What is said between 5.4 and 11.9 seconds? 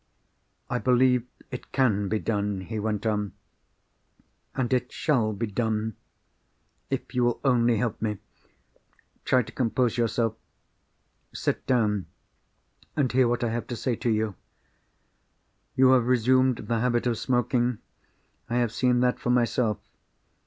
done—if you will only help me. Try to compose yourself—sit